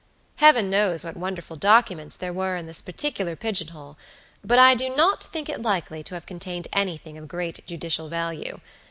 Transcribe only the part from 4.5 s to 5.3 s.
I do not